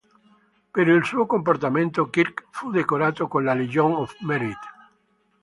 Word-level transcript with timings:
Per 0.75 0.87
il 0.87 1.03
suo 1.05 1.27
comportamento, 1.27 2.09
Kirk 2.09 2.47
fu 2.49 2.71
decorato 2.71 3.27
con 3.27 3.43
la 3.43 3.53
Legion 3.53 3.91
of 3.93 4.19
Merit. 4.21 4.57